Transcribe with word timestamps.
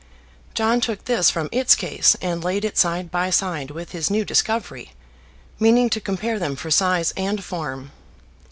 John 0.55 0.81
took 0.81 1.05
this 1.05 1.29
from 1.29 1.47
its 1.51 1.75
case 1.75 2.15
and 2.23 2.43
laid 2.43 2.65
it 2.65 2.75
side 2.75 3.11
by 3.11 3.29
side 3.29 3.69
with 3.69 3.91
his 3.91 4.09
new 4.09 4.25
discovery, 4.25 4.93
meaning 5.59 5.91
to 5.91 6.01
compare 6.01 6.39
them 6.39 6.55
for 6.55 6.71
size 6.71 7.13
and 7.15 7.43
form. 7.43 7.91